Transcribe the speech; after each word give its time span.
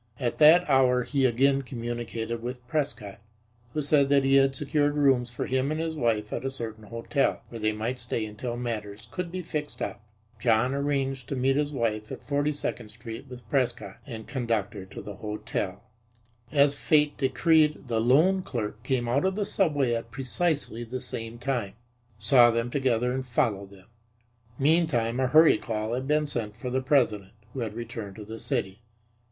At 0.19 0.39
that 0.39 0.67
hour 0.67 1.03
he 1.03 1.25
again 1.27 1.61
communicated 1.61 2.41
with 2.41 2.67
Prescott, 2.67 3.19
who 3.73 3.83
said 3.83 4.09
that 4.09 4.23
he 4.23 4.33
had 4.33 4.55
secured 4.55 4.95
rooms 4.95 5.29
for 5.29 5.45
him 5.45 5.69
and 5.69 5.79
his 5.79 5.95
wife 5.95 6.33
at 6.33 6.43
a 6.43 6.49
certain 6.49 6.85
hotel, 6.85 7.43
where 7.49 7.59
they 7.59 7.71
might 7.71 7.99
stay 7.99 8.25
until 8.25 8.57
matters 8.57 9.07
could 9.11 9.31
be 9.31 9.43
fixed 9.43 9.79
up. 9.79 10.03
John 10.39 10.73
arranged 10.73 11.29
to 11.29 11.35
meet 11.35 11.55
his 11.55 11.71
wife 11.71 12.11
at 12.11 12.23
Forty 12.23 12.51
second 12.51 12.89
Street 12.89 13.27
with 13.29 13.47
Prescott 13.47 13.99
and 14.07 14.27
conduct 14.27 14.73
her 14.73 14.85
to 14.85 15.03
the 15.03 15.17
hotel. 15.17 15.83
As 16.51 16.73
Fate 16.73 17.15
decreed, 17.15 17.87
the 17.87 18.01
loan 18.01 18.41
clerk 18.41 18.81
came 18.81 19.07
out 19.07 19.23
of 19.23 19.35
the 19.35 19.45
subway 19.45 19.93
at 19.93 20.09
precisely 20.09 20.83
the 20.83 20.99
same 20.99 21.37
time, 21.37 21.73
saw 22.17 22.49
them 22.49 22.71
together 22.71 23.13
and 23.13 23.23
followed 23.23 23.69
them. 23.69 23.87
Meantime 24.57 25.19
a 25.19 25.27
hurry 25.27 25.59
call 25.59 25.93
had 25.93 26.07
been 26.07 26.25
sent 26.25 26.57
for 26.57 26.71
the 26.71 26.81
president, 26.81 27.33
who 27.53 27.59
had 27.59 27.75
returned 27.75 28.15
to 28.15 28.25
the 28.25 28.39
city. 28.39 28.81